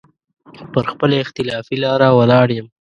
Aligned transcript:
پر 0.71 0.83
خپله 0.91 1.15
اختلافي 1.23 1.75
لاره 1.83 2.09
ولاړ 2.19 2.47
يم. 2.57 2.67